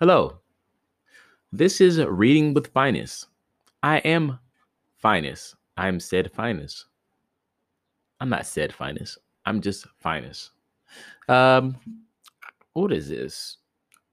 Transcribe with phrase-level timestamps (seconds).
[0.00, 0.38] Hello.
[1.52, 3.26] This is Reading with Finest.
[3.82, 4.38] I am
[4.96, 5.56] Finest.
[5.76, 6.86] I'm said Finest.
[8.20, 9.18] I'm not said Finest.
[9.44, 10.52] I'm just Finest.
[11.28, 11.76] Um,
[12.72, 13.58] what is this?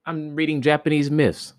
[0.06, 1.54] I'm reading Japanese myths.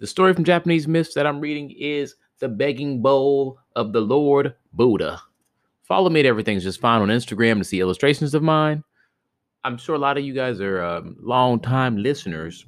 [0.00, 4.54] The story from Japanese myths that I'm reading is The Begging Bowl of the Lord
[4.72, 5.22] Buddha.
[5.82, 8.82] Follow me at Everything's Just Fine on Instagram to see illustrations of mine.
[9.62, 12.64] I'm sure a lot of you guys are um, long time listeners,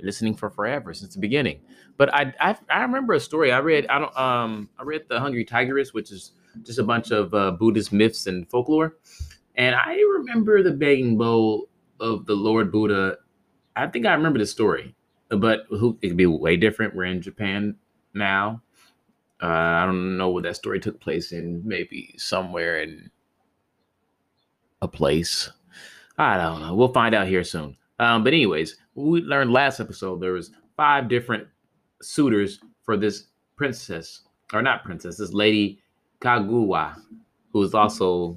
[0.00, 1.60] listening for forever since the beginning.
[1.96, 3.86] But I, I I remember a story I read.
[3.86, 7.52] I don't um I read the Hungry Tigress, which is just a bunch of uh,
[7.52, 8.96] Buddhist myths and folklore,
[9.54, 11.68] and I remember the begging bowl
[12.00, 13.18] of the Lord Buddha.
[13.76, 14.96] I think I remember the story,
[15.28, 16.96] but who it could be way different.
[16.96, 17.76] We're in Japan
[18.14, 18.62] now.
[19.42, 21.62] Uh, I don't know where that story took place in.
[21.64, 23.10] Maybe somewhere in
[24.80, 25.50] a place.
[26.18, 26.74] I don't know.
[26.74, 27.76] We'll find out here soon.
[27.98, 31.46] Um, but anyways, we learned last episode there was five different
[32.00, 34.20] suitors for this princess,
[34.52, 35.80] or not princess, this lady
[36.20, 37.00] Kaguwa,
[37.52, 38.36] who is also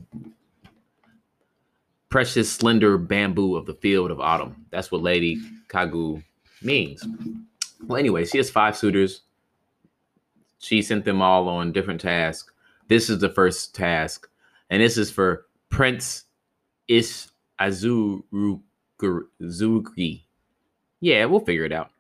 [2.10, 4.66] precious slender bamboo of the field of autumn.
[4.72, 5.38] That's what Lady
[5.68, 6.24] Kagu
[6.62, 7.06] means.
[7.86, 9.22] Well, anyway, she has five suitors.
[10.66, 12.52] She sent them all on different tasks.
[12.88, 14.28] This is the first task,
[14.72, 16.24] and this is for Prince
[16.88, 17.28] Ish
[17.62, 18.24] Azurugi.
[21.02, 21.92] Yeah, we'll figure it out.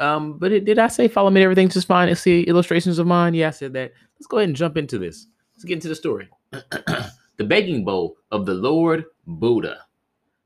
[0.00, 1.42] Um, but it, did I say follow me?
[1.42, 2.08] Everything's just fine.
[2.08, 3.34] Let's see illustrations of mine.
[3.34, 3.92] Yeah, I said that.
[4.16, 5.26] Let's go ahead and jump into this.
[5.54, 6.30] Let's get into the story.
[6.50, 9.80] the begging bowl of the Lord Buddha.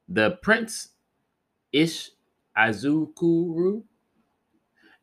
[0.08, 0.88] The prince
[1.72, 2.10] Ish
[2.56, 3.84] Azukuru,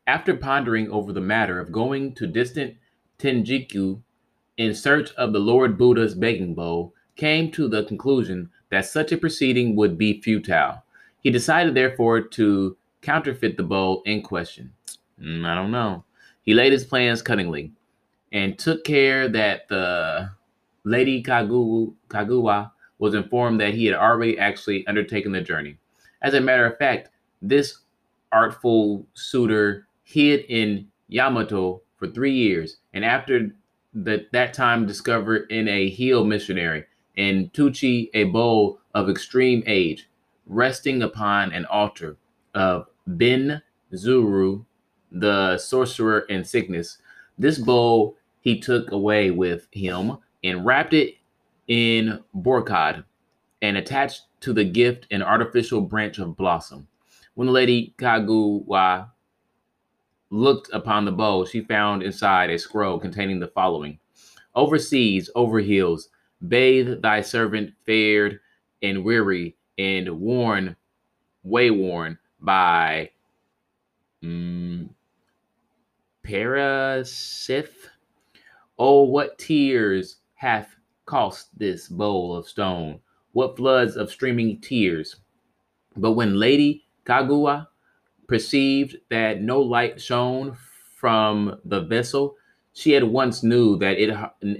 [0.07, 2.75] after pondering over the matter of going to distant
[3.17, 4.01] Tenjiku
[4.57, 9.17] in search of the Lord Buddha's begging bowl, came to the conclusion that such a
[9.17, 10.83] proceeding would be futile.
[11.21, 14.73] He decided, therefore, to counterfeit the bowl in question.
[15.21, 16.03] Mm, I don't know.
[16.43, 17.71] He laid his plans cunningly
[18.31, 20.29] and took care that the
[20.83, 25.77] Lady Kagu, Kaguwa was informed that he had already actually undertaken the journey.
[26.21, 27.09] As a matter of fact,
[27.41, 27.79] this
[28.31, 33.51] artful suitor hid in Yamato for three years, and after
[33.93, 36.85] the, that time discovered in a heel missionary
[37.15, 40.07] in Tochi a bowl of extreme age,
[40.45, 42.17] resting upon an altar
[42.53, 43.61] of Ben
[43.93, 44.65] Zuru,
[45.11, 46.97] the sorcerer in sickness.
[47.37, 51.15] This bowl he took away with him and wrapped it
[51.67, 53.03] in brocade
[53.61, 56.87] and attached to the gift an artificial branch of blossom.
[57.33, 59.09] When the lady Kaguwa
[60.29, 63.99] looked upon the bowl, she found inside a scroll containing the following
[64.55, 66.09] Overseas, over hills,
[66.47, 68.39] bathe thy servant fared
[68.81, 70.75] and weary and worn,
[71.45, 73.09] wayworn by
[74.23, 74.89] um,
[76.25, 77.89] Parasith.
[78.79, 80.75] Oh, what tears hath
[81.05, 82.99] cost this bowl of stone?
[83.33, 85.17] What floods of streaming tears?
[85.97, 87.67] But when Lady Kaguwa
[88.27, 90.57] perceived that no light shone
[90.95, 92.35] from the vessel,
[92.73, 94.09] she at once knew that it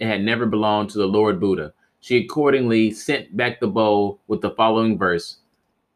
[0.01, 1.73] had never belonged to the Lord Buddha.
[1.99, 5.37] She accordingly sent back the bowl with the following verse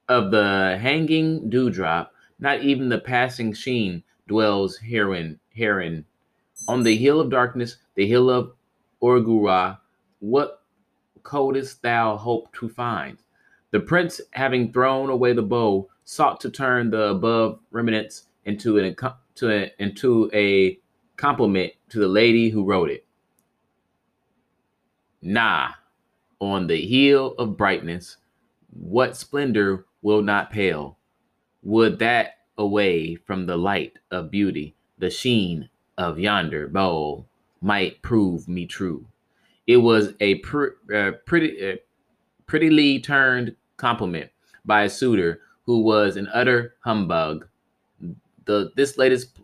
[0.08, 5.40] Of the hanging dewdrop, not even the passing sheen dwells herein.
[5.50, 6.06] herein.
[6.68, 8.54] On the hill of darkness, the hill of
[9.02, 9.78] Ogura,
[10.20, 10.64] what
[11.24, 13.18] couldst thou hope to find?
[13.72, 18.96] The prince, having thrown away the bow, sought to turn the above remnants into an
[19.36, 20.80] to a, into a
[21.18, 23.06] compliment to the lady who wrote it.
[25.22, 25.70] Nah,
[26.40, 28.18] on the heel of brightness,
[28.72, 30.98] what splendor will not pale?
[31.62, 37.28] Would that away from the light of beauty, the sheen of yonder bowl
[37.62, 39.06] might prove me true.
[39.68, 41.76] It was a pr- uh, pretty, uh,
[42.48, 44.32] prettily turned compliment
[44.66, 47.48] by a suitor who was an utter humbug.
[48.46, 49.38] The this latest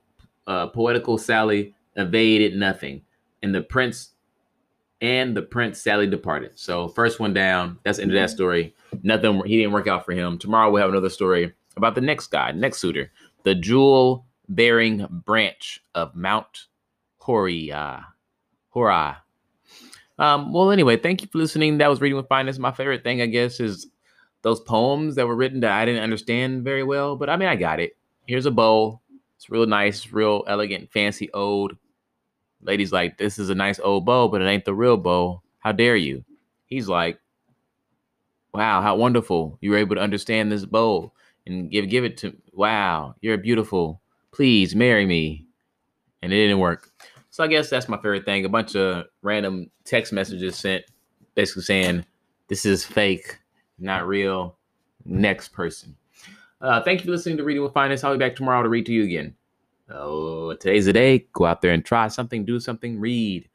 [0.48, 3.04] uh, poetical sally evaded nothing,
[3.44, 4.14] and the prince
[5.02, 6.54] and the prince Sally departed.
[6.56, 7.78] So first one down.
[7.84, 8.74] That's the end of that story.
[9.04, 9.40] Nothing.
[9.46, 10.40] He didn't work out for him.
[10.40, 13.12] Tomorrow we'll have another story about the next guy, next suitor,
[13.44, 16.66] the jewel bearing branch of Mount
[17.22, 18.04] Horia.
[18.70, 19.22] Hora.
[20.18, 21.78] Um, well, anyway, thank you for listening.
[21.78, 22.60] That was reading with finest.
[22.60, 23.86] My favorite thing, I guess, is
[24.46, 27.58] those poems that were written that I didn't understand very well, but I mean, I
[27.58, 27.98] got it.
[28.28, 29.02] Here's a bowl.
[29.36, 31.76] It's real nice, real elegant, fancy ode
[32.66, 35.42] Lady's like, this is a nice old bow, but it ain't the real bow.
[35.60, 36.24] How dare you?
[36.66, 37.20] He's like,
[38.54, 39.58] wow, how wonderful.
[39.62, 41.12] You were able to understand this bow
[41.46, 44.02] and give give it to wow, you're beautiful.
[44.32, 45.46] Please marry me.
[46.22, 46.90] And it didn't work.
[47.30, 48.46] So I guess that's my favorite thing.
[48.46, 50.86] A bunch of random text messages sent
[51.36, 52.06] basically saying
[52.48, 53.38] this is fake,
[53.80, 54.58] not real.
[55.06, 55.96] Next person.
[56.62, 58.04] Uh, thank you for listening to Reading with Finance.
[58.04, 59.36] I'll be back tomorrow to read to you again.
[59.90, 61.28] Oh, today's the day.
[61.34, 63.48] Go out there and try something, do something, read,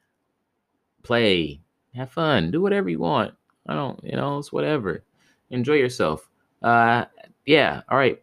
[1.03, 1.61] play,
[1.95, 3.35] have fun, do whatever you want.
[3.67, 5.05] I don't, you know, it's whatever.
[5.51, 6.31] Enjoy yourself.
[6.63, 7.07] Uh,
[7.47, 7.83] yeah.
[7.89, 8.23] All right.